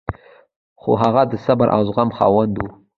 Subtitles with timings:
[0.81, 2.63] خو هغه د صبر او زغم خاوند و.